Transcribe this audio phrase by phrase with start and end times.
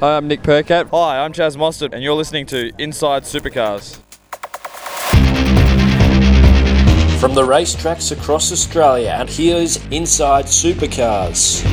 [0.00, 0.88] Hi, I'm Nick Percat.
[0.90, 4.00] Hi, I'm Chaz Mostert, and you're listening to Inside Supercars.
[7.20, 11.64] From the racetracks across Australia, and here's Inside Supercars.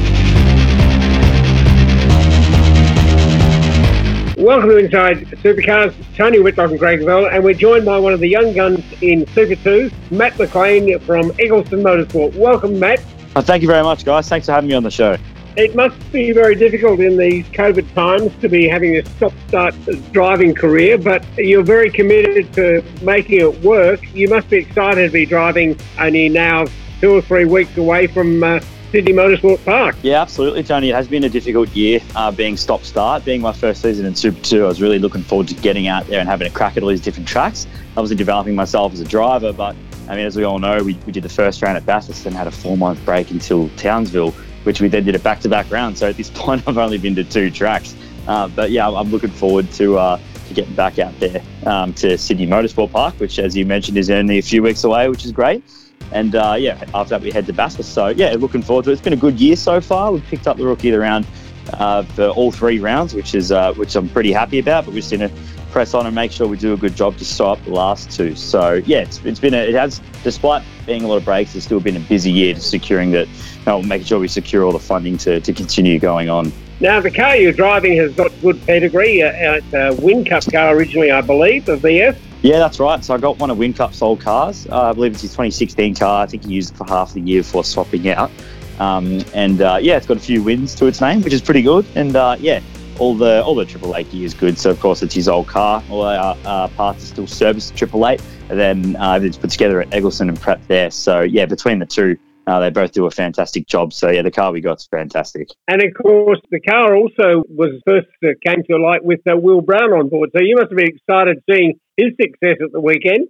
[4.38, 5.96] Welcome to Inside Supercars.
[6.16, 9.26] Tony Whitlock and Greg Bell, and we're joined by one of the young guns in
[9.34, 12.36] Super 2, Matt McLean from Eggleston Motorsport.
[12.36, 13.04] Welcome, Matt.
[13.36, 14.30] Oh, thank you very much, guys.
[14.30, 15.18] Thanks for having me on the show.
[15.58, 19.76] It must be very difficult in these COVID times to be having a stop-start
[20.14, 24.00] driving career, but you're very committed to making it work.
[24.14, 26.68] You must be excited to be driving only now
[27.02, 29.98] two or three weeks away from uh, Sydney Motorsport Park.
[30.04, 30.92] Yeah, absolutely, Tony.
[30.92, 33.26] It has been a difficult year uh, being stop start.
[33.26, 36.08] Being my first season in Super 2, I was really looking forward to getting out
[36.08, 37.68] there and having a crack at all these different tracks.
[37.98, 39.76] Obviously, developing myself as a driver, but
[40.08, 42.36] I mean, as we all know, we, we did the first round at Bathurst and
[42.36, 45.70] had a four month break until Townsville, which we then did a back to back
[45.72, 45.98] round.
[45.98, 47.96] So at this point, I've only been to two tracks.
[48.28, 49.98] Uh, but yeah, I'm looking forward to.
[49.98, 53.98] Uh, to getting back out there um, to Sydney Motorsport Park, which, as you mentioned,
[53.98, 55.64] is only a few weeks away, which is great.
[56.12, 57.94] And uh, yeah, after that we head to Bathurst.
[57.94, 58.94] So yeah, looking forward to it.
[58.94, 60.12] It's been a good year so far.
[60.12, 61.26] We've picked up the rookie of the round
[61.74, 64.86] uh, for all three rounds, which is uh, which I'm pretty happy about.
[64.86, 65.36] But we're just going to
[65.72, 68.36] press on and make sure we do a good job to stop the last two.
[68.36, 71.66] So yeah, it's, it's been a, it has despite being a lot of breaks, it's
[71.66, 74.72] still been a busy year to securing that, you know, making sure we secure all
[74.72, 76.52] the funding to, to continue going on.
[76.80, 79.22] Now, the car you're driving has got good pedigree.
[79.22, 82.18] Uh, it's a Whincup car originally, I believe, a VF.
[82.42, 83.06] Yeah, that's right.
[83.06, 84.66] So I got one of Whincup's old cars.
[84.68, 86.24] Uh, I believe it's his 2016 car.
[86.24, 88.32] I think he used it for half the year before swapping out.
[88.80, 91.62] Um, and uh, yeah, it's got a few wins to its name, which is pretty
[91.62, 91.86] good.
[91.96, 92.62] And uh, yeah,
[93.00, 94.58] all the all the Triple Eight gear is good.
[94.58, 95.84] So of course it's his old car.
[95.90, 99.94] All our parts are still serviced Triple Eight, and then uh, it's put together at
[99.94, 100.92] Eggleston and Prep there.
[100.92, 102.18] So yeah, between the two,
[102.48, 103.94] uh, they both do a fantastic job.
[103.94, 105.50] So yeah, the car we got's fantastic.
[105.68, 108.08] And of course, the car also was first
[108.46, 110.30] came to light with uh, Will Brown on board.
[110.36, 113.28] So you must have been excited seeing his success at the weekend.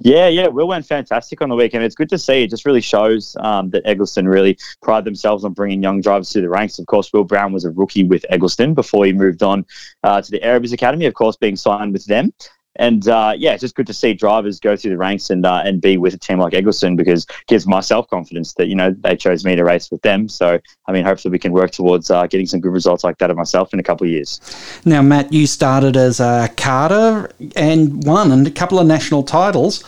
[0.00, 1.84] Yeah, yeah, Will went fantastic on the weekend.
[1.84, 2.42] It's good to see.
[2.42, 6.42] It just really shows um, that Eggleston really pride themselves on bringing young drivers through
[6.42, 6.78] the ranks.
[6.78, 9.66] Of course, Will Brown was a rookie with Eggleston before he moved on
[10.02, 12.32] uh, to the Erebus Academy, of course, being signed with them.
[12.76, 15.62] And uh, yeah, it's just good to see drivers go through the ranks and uh,
[15.64, 18.94] and be with a team like Eggleston because it gives myself confidence that you know
[19.00, 20.28] they chose me to race with them.
[20.28, 23.30] So I mean, hopefully we can work towards uh, getting some good results like that
[23.30, 24.40] of myself in a couple of years.
[24.86, 29.84] Now, Matt, you started as a carter and won and a couple of national titles,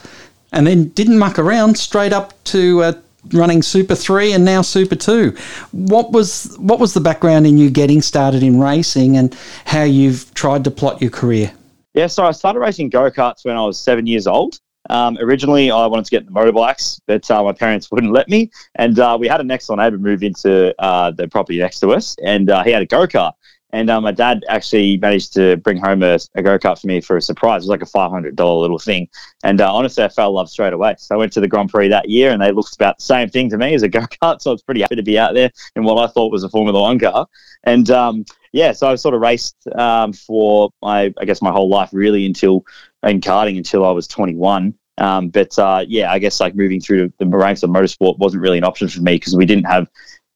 [0.53, 2.83] and then didn't muck around straight up to.
[2.83, 2.93] Uh,
[3.33, 5.35] running Super Three and now Super Two.
[5.73, 9.35] What was what was the background in you getting started in racing and
[9.65, 11.51] how you've tried to plot your career?
[11.95, 14.59] Yeah, so I started racing go karts when I was seven years old.
[14.91, 18.51] Um, originally, I wanted to get the motorbikes, but uh, my parents wouldn't let me.
[18.75, 21.91] And uh, we had a next door neighbour move into uh, the property next to
[21.91, 23.33] us, and uh, he had a go kart.
[23.71, 27.01] And uh, my dad actually managed to bring home a, a go kart for me
[27.01, 27.63] for a surprise.
[27.63, 29.09] It was like a five hundred dollar little thing,
[29.45, 30.97] and uh, honestly, I fell in love straight away.
[30.99, 33.29] So I went to the Grand Prix that year, and they looked about the same
[33.29, 34.39] thing to me as a go kart.
[34.43, 36.49] So I was pretty happy to be out there in what I thought was a
[36.49, 37.27] Formula One car.
[37.65, 41.69] And um, yeah, so I've sort of raced um, for my, I guess, my whole
[41.69, 42.65] life really until
[43.03, 44.75] in karting until I was 21.
[44.97, 48.59] Um, but uh, yeah, I guess like moving through the ranks of motorsport wasn't really
[48.59, 49.89] an option for me because we didn't have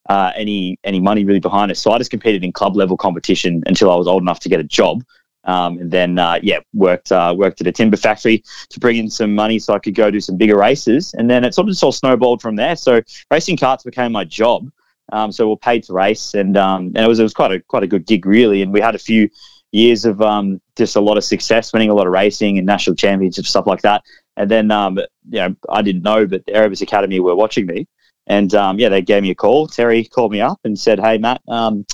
[0.09, 1.78] uh, any any money really behind us.
[1.78, 4.59] So I just competed in club level competition until I was old enough to get
[4.59, 5.05] a job.
[5.45, 9.09] Um, and then uh, yeah, worked uh, worked at a timber factory to bring in
[9.11, 11.15] some money so I could go do some bigger races.
[11.15, 12.75] And then it sort of just all snowballed from there.
[12.75, 14.69] So racing karts became my job.
[15.13, 17.53] Um, so we are paid to race, and um, and it was it was quite
[17.53, 18.63] a quite a good gig really.
[18.63, 19.29] And we had a few
[19.73, 22.97] years of um, just a lot of success, winning a lot of racing and national
[22.97, 24.03] championships stuff like that.
[24.37, 27.87] And then um, you know I didn't know, but the Erebus Academy were watching me,
[28.27, 29.66] and um, yeah, they gave me a call.
[29.66, 31.87] Terry called me up and said, "Hey Matt." Um,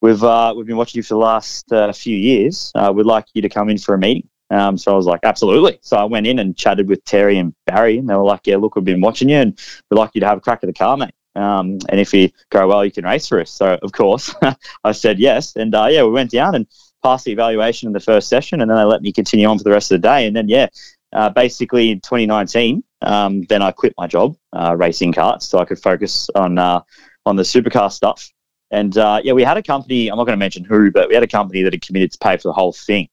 [0.00, 2.72] we've uh, we've been watching you for the last uh, few years.
[2.74, 4.28] Uh, we'd like you to come in for a meeting.
[4.50, 5.78] Um, so I was like, absolutely.
[5.80, 8.56] So I went in and chatted with Terry and Barry, and they were like, yeah,
[8.56, 9.58] look, we've been watching you, and
[9.90, 11.14] we'd like you to have a crack at the car, mate.
[11.36, 13.50] Um, and if you go well, you can race for us.
[13.50, 14.34] So of course,
[14.84, 16.66] I said yes, and uh, yeah, we went down and
[17.02, 19.64] passed the evaluation in the first session, and then they let me continue on for
[19.64, 20.26] the rest of the day.
[20.26, 20.68] And then yeah,
[21.12, 25.64] uh, basically in 2019, um, then I quit my job uh, racing karts so I
[25.64, 26.80] could focus on uh,
[27.26, 28.30] on the supercar stuff.
[28.70, 30.08] And uh, yeah, we had a company.
[30.08, 32.18] I'm not going to mention who, but we had a company that had committed to
[32.18, 33.08] pay for the whole thing.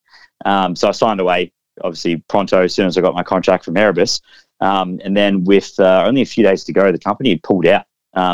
[0.46, 1.52] Um, so I signed away,
[1.84, 4.22] obviously pronto as soon as I got my contract from Erebus.
[4.60, 7.66] Um, and then with uh, only a few days to go, the company had pulled
[7.66, 7.86] out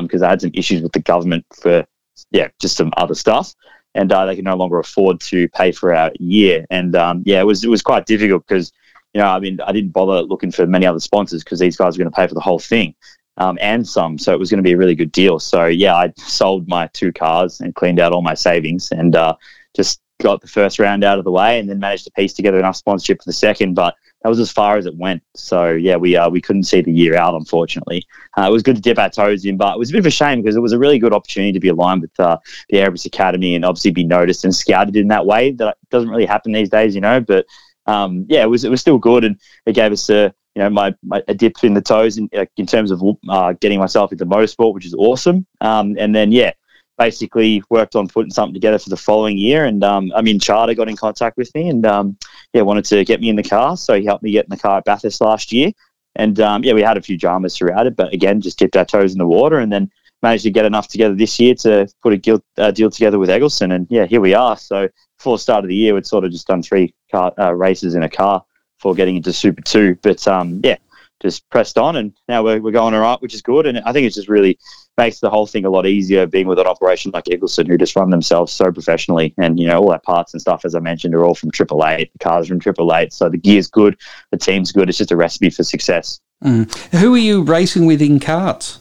[0.02, 1.86] because um, I had some issues with the government for
[2.32, 3.54] yeah just some other stuff,
[3.96, 6.66] and uh, they could no longer afford to pay for our year.
[6.70, 8.72] And um, yeah, it was it was quite difficult because
[9.14, 11.98] you know I mean I didn't bother looking for many other sponsors because these guys
[11.98, 12.96] were going to pay for the whole thing.
[13.38, 15.40] Um, and some, so it was going to be a really good deal.
[15.40, 19.36] So yeah, I sold my two cars and cleaned out all my savings, and uh,
[19.76, 22.60] just got the first round out of the way, and then managed to piece together
[22.60, 23.74] enough sponsorship for the second.
[23.74, 25.22] But that was as far as it went.
[25.36, 28.06] So yeah, we uh, we couldn't see the year out, unfortunately.
[28.38, 30.06] Uh, it was good to dip our toes in, but it was a bit of
[30.06, 32.38] a shame because it was a really good opportunity to be aligned with uh,
[32.70, 35.52] the Erebus Academy and obviously be noticed and scouted in that way.
[35.52, 37.20] That doesn't really happen these days, you know.
[37.20, 37.46] But
[37.86, 40.70] um, yeah, it was it was still good, and it gave us a you know
[40.70, 44.26] my, my a dip in the toes in in terms of uh, getting myself into
[44.26, 45.46] motorsport, which is awesome.
[45.60, 46.54] Um, and then yeah,
[46.98, 49.66] basically worked on putting something together for the following year.
[49.66, 52.18] And um, I mean, Charter got in contact with me and um,
[52.54, 53.78] yeah, wanted to get me in the car.
[53.78, 55.72] So he helped me get in the car at Bathurst last year.
[56.16, 58.86] And um, yeah, we had a few dramas throughout it, but again, just dipped our
[58.86, 59.90] toes in the water and then
[60.22, 63.30] managed to get enough together this year to put a deal, uh, deal together with
[63.30, 63.72] Eggleston.
[63.72, 64.56] And yeah, here we are.
[64.56, 64.88] So
[65.18, 67.96] before the start of the year, we'd sort of just done three car uh, races
[67.96, 68.46] in a car
[68.78, 69.98] before getting into Super 2.
[70.02, 70.78] But um, yeah,
[71.24, 73.66] just pressed on and now we're, we're going all right, which is good.
[73.66, 74.60] And I think it just really
[74.98, 77.96] makes the whole thing a lot easier being with an operation like Eggleston who just
[77.96, 79.34] run themselves so professionally.
[79.38, 81.84] And, you know, all our parts and stuff, as I mentioned, are all from Triple
[81.88, 82.12] Eight.
[82.14, 83.14] The cars from Triple Eight.
[83.14, 83.98] So the gear's good,
[84.32, 84.90] the team's good.
[84.90, 86.20] It's just a recipe for success.
[86.44, 86.72] Mm.
[87.00, 88.80] Who are you racing with in karts?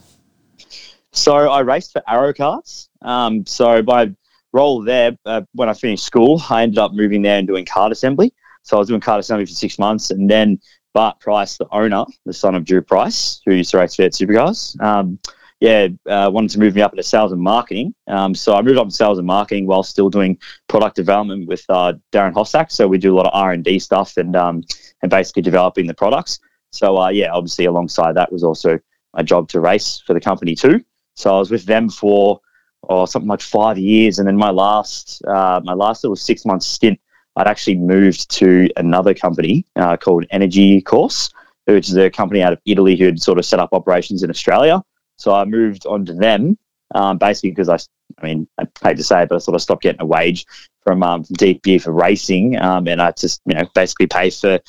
[1.12, 2.88] So I raced for Arrow Karts.
[3.02, 4.12] Um, so by
[4.52, 7.92] role there, uh, when I finished school, I ended up moving there and doing cart
[7.92, 8.34] assembly.
[8.62, 10.60] So I was doing cart assembly for six months, and then
[10.94, 14.80] Bart Price, the owner, the son of Drew Price, who used to race V8 Supercars,
[14.82, 15.18] um,
[15.62, 17.94] yeah, uh, wanted to move me up into sales and marketing.
[18.08, 20.36] Um, so I moved up to sales and marketing while still doing
[20.66, 22.72] product development with uh, Darren Hossack.
[22.72, 24.64] So we do a lot of R and D stuff and um,
[25.02, 26.40] and basically developing the products.
[26.72, 28.80] So uh, yeah, obviously alongside that was also
[29.14, 30.84] my job to race for the company too.
[31.14, 32.40] So I was with them for
[32.88, 36.64] oh, something like five years, and then my last uh, my last little six month
[36.64, 36.98] stint
[37.36, 41.30] I'd actually moved to another company uh, called Energy Corse,
[41.64, 44.30] which is a company out of Italy who had sort of set up operations in
[44.30, 44.82] Australia.
[45.16, 46.58] So I moved on to them
[46.94, 47.78] um, basically because I,
[48.20, 50.46] I mean, I hate to say it, but I sort of stopped getting a wage
[50.82, 54.60] from, um, from DPE for racing, um, and I just, you know, basically pay for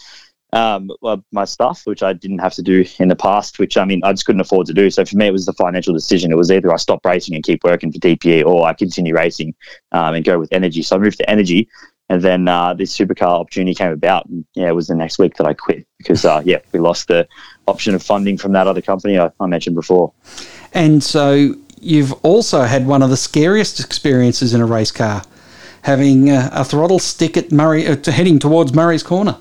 [0.53, 3.85] um, well, my stuff, which I didn't have to do in the past, which I
[3.85, 4.91] mean, I just couldn't afford to do.
[4.91, 6.31] So for me, it was the financial decision.
[6.31, 9.55] It was either I stop racing and keep working for DPE or I continue racing
[9.93, 10.83] um, and go with energy.
[10.83, 11.67] So I moved to energy
[12.13, 14.27] and then uh, this supercar opportunity came about.
[14.27, 17.07] And, yeah, it was the next week that I quit because, uh, yeah, we lost
[17.07, 17.27] the
[17.67, 20.13] option of funding from that other company I, I mentioned before.
[20.73, 25.23] And so you've also had one of the scariest experiences in a race car,
[25.81, 29.37] having uh, a throttle stick at Murray, uh, heading towards Murray's Corner.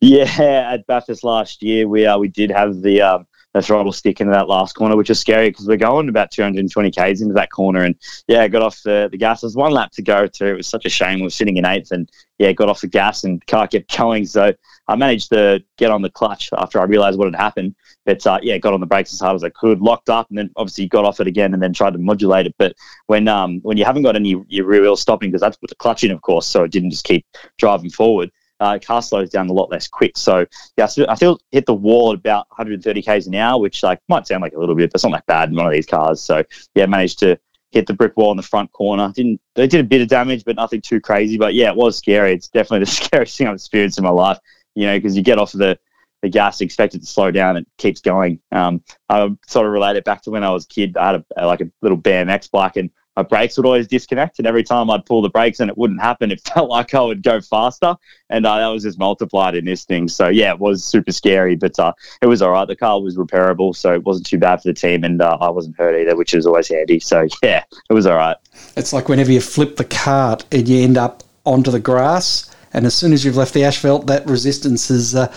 [0.00, 4.20] Yeah, at Bathurst last year, we uh, we did have the um, the throttle stick
[4.20, 7.50] into that last corner, which is scary because we're going about 220 k's into that
[7.50, 7.82] corner.
[7.82, 7.96] And
[8.28, 9.40] yeah, got off the, the gas.
[9.40, 10.46] There's one lap to go too.
[10.46, 11.18] It was such a shame.
[11.18, 14.24] We were sitting in eighth and yeah, got off the gas and car kept going.
[14.24, 14.52] So
[14.86, 17.74] I managed to get on the clutch after I realized what had happened.
[18.06, 20.38] But uh, yeah, got on the brakes as hard as I could, locked up, and
[20.38, 22.54] then obviously got off it again and then tried to modulate it.
[22.56, 22.74] But
[23.06, 25.76] when um, when you haven't got any your rear wheel stopping, because that's put the
[25.76, 27.26] clutch in, of course, so it didn't just keep
[27.58, 28.30] driving forward
[28.60, 30.16] uh, car slows down a lot less quick.
[30.16, 34.00] So yeah, I feel hit the wall at about 130 k's an hour, which like
[34.08, 35.86] might sound like a little bit, but it's not that bad in one of these
[35.86, 36.20] cars.
[36.20, 37.38] So yeah, managed to
[37.70, 39.12] hit the brick wall in the front corner.
[39.14, 41.38] Didn't they did a bit of damage, but nothing too crazy.
[41.38, 42.32] But yeah, it was scary.
[42.32, 44.38] It's definitely the scariest thing I've experienced in my life.
[44.74, 45.78] You know, because you get off of the
[46.22, 48.40] the gas, expect it to slow down, it keeps going.
[48.52, 50.98] Um, I sort of relate it back to when I was a kid.
[50.98, 54.38] I had a, like a little BMX bike, and my brakes would always disconnect.
[54.38, 57.00] And every time I'd pull the brakes and it wouldn't happen, it felt like I
[57.00, 57.96] would go faster.
[58.28, 60.08] And uh, that was just multiplied in this thing.
[60.08, 62.66] So, yeah, it was super scary, but uh, it was all right.
[62.66, 65.04] The car was repairable, so it wasn't too bad for the team.
[65.04, 67.00] And uh, I wasn't hurt either, which is always handy.
[67.00, 68.36] So, yeah, it was all right.
[68.76, 72.54] It's like whenever you flip the cart and you end up onto the grass.
[72.72, 75.32] And as soon as you've left the asphalt, that resistance is uh,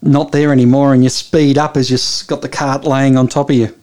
[0.00, 3.50] not there anymore, and you speed up as you've got the cart laying on top
[3.50, 3.77] of you.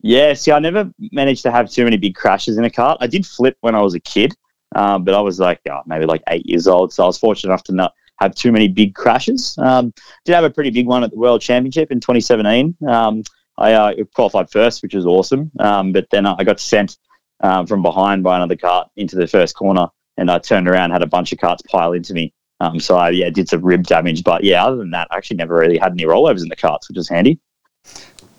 [0.00, 2.98] Yeah, see, I never managed to have too many big crashes in a cart.
[3.00, 4.34] I did flip when I was a kid,
[4.76, 7.50] um, but I was like oh, maybe like eight years old, so I was fortunate
[7.50, 9.56] enough to not have too many big crashes.
[9.58, 9.92] Um,
[10.24, 12.76] did have a pretty big one at the World Championship in 2017.
[12.86, 13.22] Um,
[13.56, 16.96] I uh, qualified first, which was awesome, um, but then I got sent
[17.40, 21.02] um, from behind by another cart into the first corner, and I turned around, had
[21.02, 22.32] a bunch of carts pile into me.
[22.60, 25.36] Um, so I yeah did some rib damage, but yeah, other than that, I actually
[25.36, 27.40] never really had any rollovers in the carts, which was handy.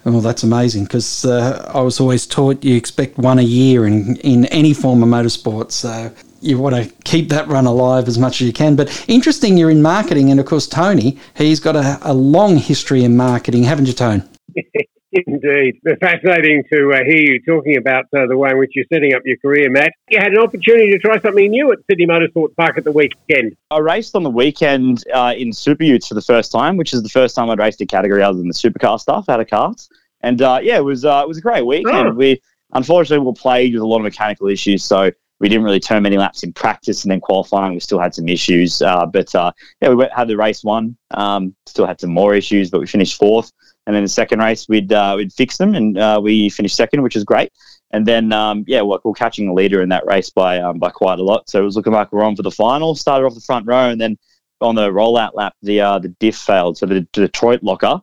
[0.06, 4.16] Oh, that's amazing because uh, I was always taught you expect one a year in,
[4.18, 5.72] in any form of motorsport.
[5.72, 8.76] So you want to keep that run alive as much as you can.
[8.76, 13.04] But interesting, you're in marketing, and of course, Tony, he's got a, a long history
[13.04, 14.28] in marketing, haven't you, Tone?
[15.28, 15.80] Indeed.
[16.00, 19.22] Fascinating to uh, hear you talking about uh, the way in which you're setting up
[19.26, 19.94] your career, Matt.
[20.10, 23.56] You had an opportunity to try something new at Sydney Motorsports Park at the weekend.
[23.72, 27.04] I raced on the weekend uh, in Super Utes for the first time, which is
[27.04, 29.90] the first time I'd raced a category other than the supercar stuff out of karts.
[30.22, 32.10] And uh, yeah, it was uh, it was a great weekend.
[32.10, 32.12] Oh.
[32.12, 32.42] We
[32.74, 36.18] unfortunately were plagued with a lot of mechanical issues, so we didn't really turn many
[36.18, 38.82] laps in practice, and then qualifying we still had some issues.
[38.82, 39.52] Uh, but yeah,
[39.88, 40.98] we went, had the race won.
[41.12, 43.52] um, still had some more issues, but we finished fourth.
[43.90, 47.02] And then the second race, we'd uh, we'd fix them, and uh, we finished second,
[47.02, 47.52] which is great.
[47.90, 50.92] And then um, yeah, we're, we're, catching the leader in that race by um, by
[50.92, 51.50] quite a lot.
[51.50, 52.94] So it was looking like we're on for the final.
[52.94, 54.20] Started off the front row, and then
[54.62, 56.78] on the rollout lap, the uh, the diff failed.
[56.78, 58.00] So the Detroit locker,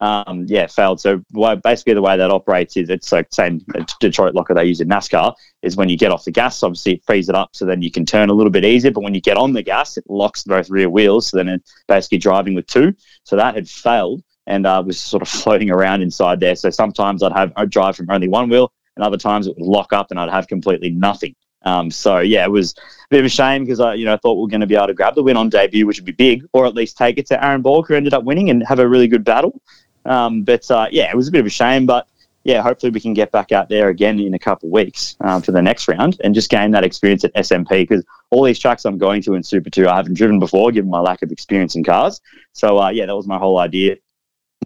[0.00, 1.00] um, yeah, failed.
[1.00, 1.22] So
[1.62, 3.64] basically, the way that operates is it's like same
[4.00, 7.04] Detroit locker they use in NASCAR is when you get off the gas, obviously it
[7.06, 8.90] frees it up so then you can turn a little bit easier.
[8.90, 11.28] But when you get on the gas, it locks both rear wheels.
[11.28, 12.92] So then it's basically driving with two.
[13.22, 16.56] So that had failed and uh, was sort of floating around inside there.
[16.56, 19.66] So sometimes I'd have I'd drive from only one wheel, and other times it would
[19.66, 21.36] lock up and I'd have completely nothing.
[21.62, 24.34] Um, so yeah, it was a bit of a shame because I, you know, thought
[24.34, 26.12] we were going to be able to grab the win on debut, which would be
[26.12, 28.78] big, or at least take it to Aaron Borg, who ended up winning and have
[28.78, 29.60] a really good battle.
[30.04, 32.08] Um, but uh, yeah, it was a bit of a shame, but
[32.44, 35.42] yeah, hopefully we can get back out there again in a couple of weeks um,
[35.42, 38.86] for the next round and just gain that experience at SMP because all these tracks
[38.86, 41.74] I'm going to in Super 2 I haven't driven before given my lack of experience
[41.74, 42.22] in cars.
[42.52, 43.96] So uh, yeah, that was my whole idea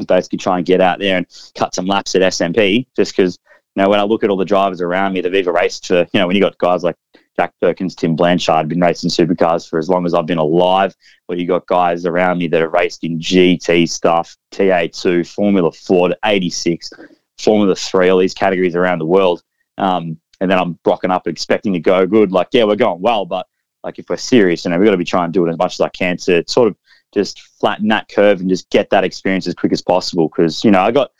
[0.07, 3.39] basically try and get out there and cut some laps at SMP just because,
[3.75, 6.01] you know, when I look at all the drivers around me, they've either raced for,
[6.13, 6.97] you know, when you got guys like
[7.37, 10.95] Jack Perkins, Tim Blanchard, been racing supercars for as long as I've been alive,
[11.27, 16.15] where you got guys around me that have raced in GT stuff, TA2, Formula Ford,
[16.25, 16.91] 86,
[17.39, 19.43] Formula 3, all these categories around the world.
[19.79, 22.33] Um, and then I'm rocking up expecting to go good.
[22.33, 23.47] Like, yeah, we're going well, but
[23.85, 25.59] like if we're serious, you know, we've got to be trying to do it as
[25.59, 26.77] much as I can to sort of
[27.13, 30.29] just flatten that curve and just get that experience as quick as possible.
[30.29, 31.13] Because you know I got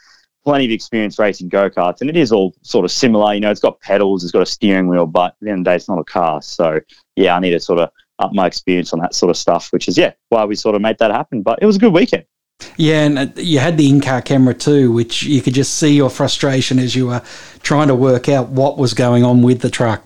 [0.45, 3.35] plenty of experience racing go karts, and it is all sort of similar.
[3.35, 5.65] You know, it's got pedals, it's got a steering wheel, but at the end of
[5.65, 6.43] the day, it's not a car.
[6.43, 6.81] So
[7.17, 9.89] yeah, I need to sort of up my experience on that sort of stuff, which
[9.89, 11.43] is yeah why we sort of made that happen.
[11.43, 12.25] But it was a good weekend.
[12.77, 16.11] Yeah, and uh, you had the in-car camera too, which you could just see your
[16.11, 17.23] frustration as you were
[17.63, 20.05] trying to work out what was going on with the truck.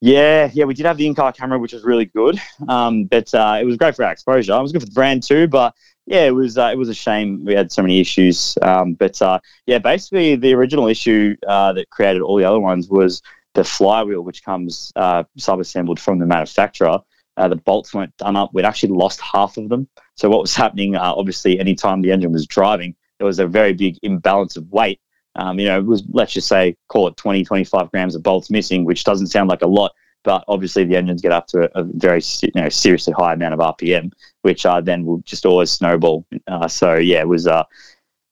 [0.00, 2.38] Yeah, yeah, we did have the in-car camera, which was really good.
[2.68, 4.52] Um, but uh, it was great for our exposure.
[4.52, 5.48] It was good for the brand too.
[5.48, 5.74] But
[6.06, 8.56] yeah, it was uh, it was a shame we had so many issues.
[8.62, 12.88] Um, but uh, yeah, basically the original issue uh, that created all the other ones
[12.88, 13.22] was
[13.54, 16.98] the flywheel, which comes uh, sub-assembled from the manufacturer.
[17.36, 18.50] Uh, the bolts weren't done up.
[18.52, 19.88] We'd actually lost half of them.
[20.16, 20.96] So what was happening?
[20.96, 25.00] obviously, anytime the engine was driving, there was a very big imbalance of weight
[25.36, 28.50] um, you know, it was, let's just say, call it 20, 25 grams of bolts
[28.50, 31.80] missing, which doesn't sound like a lot, but obviously the engines get up to a,
[31.80, 34.12] a very, you know, seriously high amount of RPM,
[34.42, 36.24] which uh, then will just always snowball.
[36.46, 37.64] Uh, so, yeah, it was uh,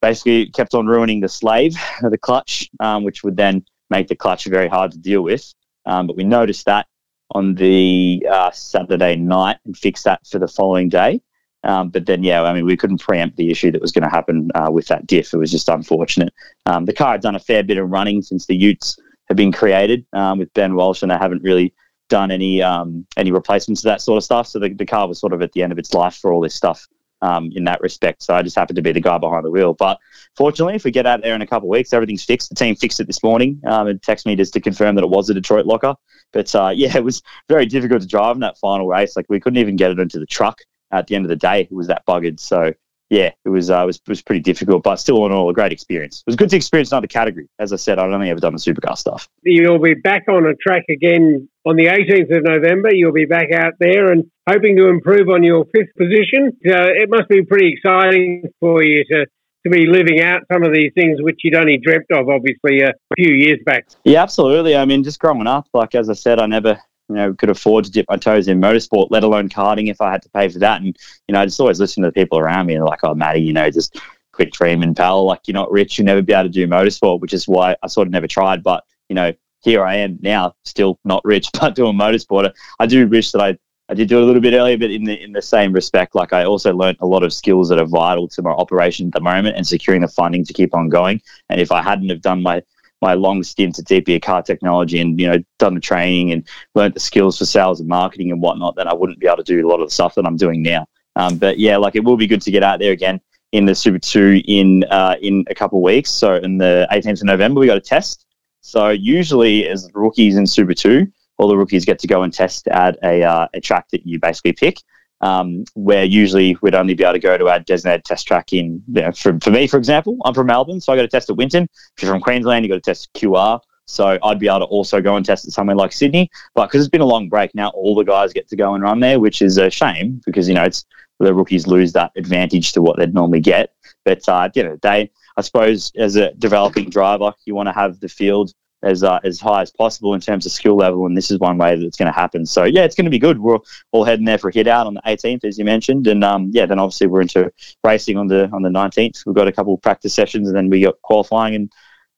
[0.00, 4.44] basically kept on ruining the slave, the clutch, um, which would then make the clutch
[4.46, 5.52] very hard to deal with.
[5.86, 6.86] Um, but we noticed that
[7.32, 11.20] on the uh, Saturday night and fixed that for the following day.
[11.64, 14.10] Um, but then, yeah, I mean, we couldn't preempt the issue that was going to
[14.10, 15.32] happen uh, with that diff.
[15.32, 16.32] It was just unfortunate.
[16.66, 19.52] Um, the car had done a fair bit of running since the Utes have been
[19.52, 21.72] created um, with Ben Walsh, and they haven't really
[22.08, 24.46] done any um, any replacements of that sort of stuff.
[24.46, 26.40] So the, the car was sort of at the end of its life for all
[26.40, 26.86] this stuff
[27.22, 28.22] um, in that respect.
[28.22, 29.72] So I just happened to be the guy behind the wheel.
[29.72, 29.98] But
[30.36, 32.50] fortunately, if we get out there in a couple of weeks, everything's fixed.
[32.50, 35.10] The team fixed it this morning um, and texted me just to confirm that it
[35.10, 35.94] was a Detroit locker.
[36.32, 39.16] But uh, yeah, it was very difficult to drive in that final race.
[39.16, 40.58] Like we couldn't even get it into the truck
[40.92, 42.38] at the end of the day, it was that buggered.
[42.38, 42.72] So
[43.12, 45.52] yeah, it was uh, it was it was pretty difficult, but still, in all, a
[45.52, 46.20] great experience.
[46.20, 47.46] It was good to experience another category.
[47.58, 49.28] As I said, I'd only ever done the supercar stuff.
[49.42, 52.94] You'll be back on a track again on the 18th of November.
[52.94, 56.56] You'll be back out there and hoping to improve on your fifth position.
[56.66, 59.26] Uh, it must be pretty exciting for you to
[59.64, 62.92] to be living out some of these things which you'd only dreamt of, obviously, a
[63.14, 63.86] few years back.
[64.04, 64.74] Yeah, absolutely.
[64.74, 66.80] I mean, just growing up, like as I said, I never
[67.14, 70.10] you know, could afford to dip my toes in motorsport, let alone karting if I
[70.10, 70.80] had to pay for that.
[70.80, 70.96] And,
[71.28, 73.40] you know, I just always listen to the people around me and like, oh, Matty,
[73.40, 74.00] you know, just
[74.32, 75.24] quit dreaming, pal.
[75.24, 77.86] Like, you're not rich, you'll never be able to do motorsport, which is why I
[77.86, 78.62] sort of never tried.
[78.62, 82.52] But, you know, here I am now, still not rich, but doing motorsport.
[82.78, 85.04] I do wish that I, I did do it a little bit earlier, but in
[85.04, 87.86] the in the same respect, like I also learned a lot of skills that are
[87.86, 91.20] vital to my operation at the moment and securing the funding to keep on going.
[91.50, 92.62] And if I hadn't have done my
[93.02, 96.94] my long stint at DPA car technology and you know done the training and learned
[96.94, 99.66] the skills for sales and marketing and whatnot, then I wouldn't be able to do
[99.66, 100.86] a lot of the stuff that I'm doing now.
[101.16, 103.20] Um, but yeah, like it will be good to get out there again.
[103.52, 106.10] in the Super Two in uh, in a couple of weeks.
[106.10, 108.24] So in the 18th of November, we got a test.
[108.62, 111.06] So usually, as rookies in Super Two,
[111.36, 114.18] all the rookies get to go and test at a uh, a track that you
[114.18, 114.78] basically pick.
[115.22, 118.82] Um, where usually we'd only be able to go to our designated test track in,
[118.88, 121.30] you know, for, for me, for example, I'm from Melbourne, so I got to test
[121.30, 121.68] at Winton.
[121.96, 123.60] If you're from Queensland, you got to test QR.
[123.86, 126.30] So I'd be able to also go and test at somewhere like Sydney.
[126.54, 128.82] But because it's been a long break, now all the guys get to go and
[128.82, 130.84] run there, which is a shame because, you know, it's
[131.20, 133.74] the rookies lose that advantage to what they'd normally get.
[134.04, 138.00] But, uh, you know, they, I suppose, as a developing driver, you want to have
[138.00, 138.52] the field
[138.82, 141.58] as uh, as high as possible in terms of skill level, and this is one
[141.58, 142.46] way that it's going to happen.
[142.46, 143.38] So yeah, it's going to be good.
[143.38, 143.58] We're
[143.92, 146.50] all heading there for a hit out on the 18th, as you mentioned, and um,
[146.52, 147.52] yeah, then obviously we're into
[147.84, 149.24] racing on the on the 19th.
[149.26, 151.72] We've got a couple of practice sessions, and then we got qualifying and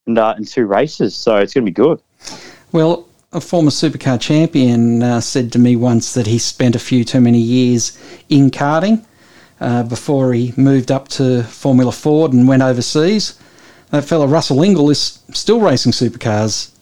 [0.07, 1.15] and, uh, and two races.
[1.15, 2.01] So it's going to be good.
[2.73, 7.05] Well, a former supercar champion uh, said to me once that he spent a few
[7.05, 9.05] too many years in karting
[9.61, 13.39] uh, before he moved up to Formula Ford and went overseas.
[13.95, 16.73] That fella Russell Ingall is still racing supercars.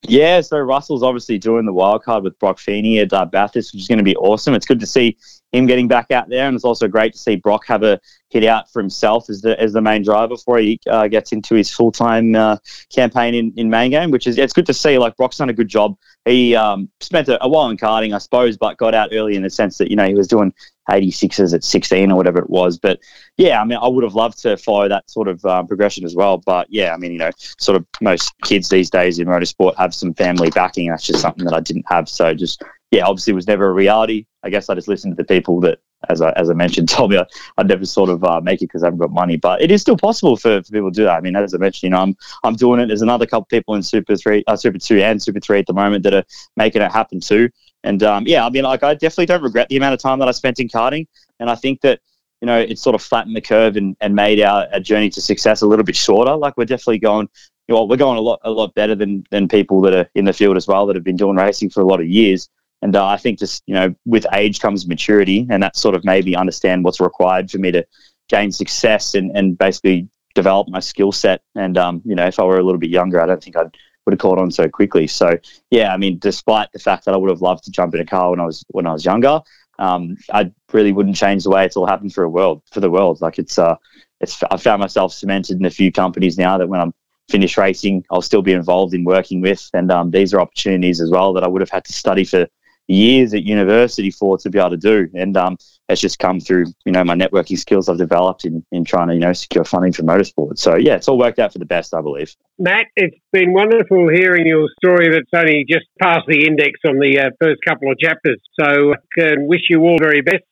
[0.00, 3.82] Yeah, so Russell's obviously doing the wild card with Brock Feeney at uh, Bathurst, which
[3.82, 4.54] is going to be awesome.
[4.54, 5.18] It's good to see
[5.52, 8.42] him getting back out there, and it's also great to see Brock have a hit
[8.44, 11.70] out for himself as the as the main driver before he uh, gets into his
[11.70, 12.56] full time uh,
[12.90, 14.10] campaign in, in main game.
[14.10, 14.96] Which is it's good to see.
[14.96, 15.94] Like Brock's done a good job.
[16.26, 19.42] He um, spent a, a, while in karting, I suppose, but got out early in
[19.42, 20.52] the sense that you know he was doing
[20.90, 22.78] 86s at 16 or whatever it was.
[22.78, 22.98] But
[23.36, 26.16] yeah, I mean, I would have loved to follow that sort of um, progression as
[26.16, 26.38] well.
[26.38, 29.94] But yeah, I mean, you know, sort of most kids these days in motorsport have
[29.94, 30.90] some family backing.
[30.90, 32.08] That's just something that I didn't have.
[32.08, 34.26] So just yeah, obviously was never a reality.
[34.42, 35.78] I guess I just listened to the people that,
[36.08, 37.26] as I, as I mentioned, told me I,
[37.58, 39.36] would never sort of uh, make it because I haven't got money.
[39.36, 41.16] But it is still possible for, for people to do that.
[41.16, 42.86] I mean, as I mentioned, you know, I'm I'm doing it.
[42.86, 45.74] There's another couple people in Super Three, uh, Super Two, and Super Three at the
[45.74, 46.24] moment that are
[46.56, 47.50] making it happen too.
[47.84, 50.28] And um, yeah, I mean, like I definitely don't regret the amount of time that
[50.28, 51.06] I spent in karting,
[51.40, 52.00] and I think that
[52.40, 55.20] you know it's sort of flattened the curve and, and made our, our journey to
[55.20, 56.34] success a little bit shorter.
[56.36, 57.28] Like we're definitely going.
[57.68, 60.24] You know, we're going a lot, a lot better than, than people that are in
[60.24, 62.48] the field as well that have been doing racing for a lot of years.
[62.82, 66.04] And uh, I think just, you know, with age comes maturity, and that sort of
[66.04, 67.86] made me understand what's required for me to
[68.28, 71.42] gain success and, and basically develop my skill set.
[71.54, 73.76] And, um, you know, if I were a little bit younger, I don't think I'd
[74.06, 75.06] would have caught on so quickly.
[75.06, 75.36] So,
[75.70, 78.06] yeah, I mean, despite the fact that I would have loved to jump in a
[78.06, 79.40] car when I was when I was younger,
[79.78, 82.90] um, I really wouldn't change the way it's all happened for a world for the
[82.90, 83.20] world.
[83.20, 83.76] Like it's uh,
[84.20, 86.94] it's I found myself cemented in a few companies now that when I'm
[87.28, 91.10] finished racing, I'll still be involved in working with, and um, these are opportunities as
[91.10, 92.46] well that I would have had to study for
[92.88, 95.08] years at university for to be able to do.
[95.14, 95.56] And um,
[95.88, 99.14] it's just come through, you know, my networking skills I've developed in, in trying to,
[99.14, 100.58] you know, secure funding for motorsport.
[100.58, 102.34] So, yeah, it's all worked out for the best, I believe.
[102.58, 107.18] Matt, it's been wonderful hearing your story that's only just passed the index on the
[107.18, 108.40] uh, first couple of chapters.
[108.58, 110.44] So, I can wish you all very best.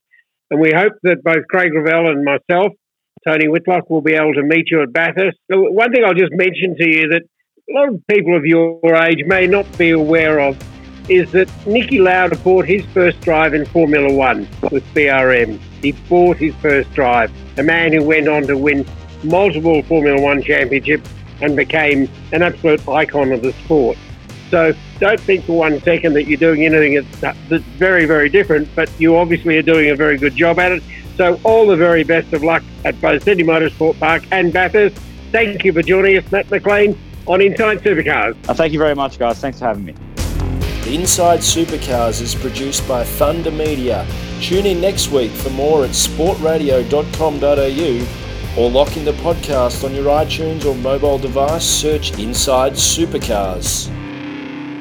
[0.51, 2.73] And we hope that both Craig Revell and myself,
[3.27, 5.39] Tony Whitlock, will be able to meet you at Bathurst.
[5.49, 7.23] One thing I'll just mention to you that
[7.69, 10.59] a lot of people of your age may not be aware of
[11.09, 15.59] is that Niki Lauda bought his first drive in Formula One with BRM.
[15.83, 17.31] He bought his first drive.
[17.59, 18.87] A man who went on to win
[19.23, 21.09] multiple Formula One championships
[21.41, 23.99] and became an absolute icon of the sport.
[24.51, 28.91] So don't think for one second that you're doing anything that's very, very different, but
[29.01, 30.83] you obviously are doing a very good job at it.
[31.17, 34.97] So all the very best of luck at both Sydney Motorsport Park and Bathurst.
[35.33, 38.37] Thank you for joining us, Matt McLean, on Inside Supercars.
[38.49, 39.41] Uh, thank you very much, guys.
[39.41, 39.95] Thanks for having me.
[40.87, 44.07] Inside Supercars is produced by Thunder Media.
[44.43, 50.05] Tune in next week for more at sportradio.com.au or lock in the podcast on your
[50.05, 51.65] iTunes or mobile device.
[51.65, 53.91] Search Inside Supercars.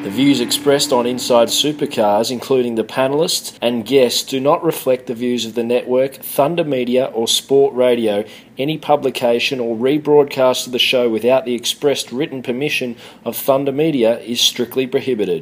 [0.03, 5.15] The views expressed on Inside Supercars, including the panelists and guests, do not reflect the
[5.15, 8.25] views of the network, Thunder Media, or Sport Radio.
[8.57, 14.19] Any publication or rebroadcast of the show without the expressed written permission of Thunder Media
[14.19, 15.41] is strictly prohibited.